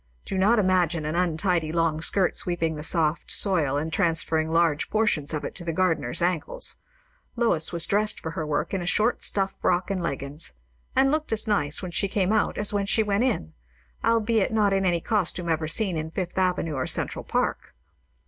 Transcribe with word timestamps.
Do 0.25 0.35
not 0.35 0.57
imagine 0.57 1.05
an 1.05 1.13
untidy 1.15 1.71
long 1.71 2.01
skirt 2.01 2.35
sweeping 2.35 2.73
the 2.75 2.81
soft 2.81 3.29
soil 3.31 3.77
and 3.77 3.93
transferring 3.93 4.51
large 4.51 4.89
portions 4.89 5.31
of 5.31 5.45
it 5.45 5.53
to 5.53 5.63
the 5.63 5.71
gardener's 5.73 6.23
ankles; 6.23 6.77
Lois 7.35 7.71
was 7.71 7.85
dressed 7.85 8.19
for 8.19 8.31
her 8.31 8.43
work 8.43 8.73
in 8.73 8.81
a 8.81 8.87
short 8.87 9.21
stuff 9.21 9.59
frock 9.61 9.91
and 9.91 10.01
leggins; 10.01 10.55
and 10.95 11.11
looked 11.11 11.31
as 11.31 11.45
nice 11.47 11.83
when 11.83 11.91
she 11.91 12.07
came 12.07 12.33
out 12.33 12.57
as 12.57 12.73
when 12.73 12.87
she 12.87 13.03
went 13.03 13.23
in, 13.25 13.53
albeit 14.03 14.51
not 14.51 14.73
in 14.73 14.87
any 14.87 15.01
costume 15.01 15.47
ever 15.47 15.67
seen 15.67 15.95
in 15.95 16.09
Fifth 16.09 16.35
Avenue 16.39 16.73
or 16.73 16.87
Central 16.87 17.23
Park. 17.23 17.75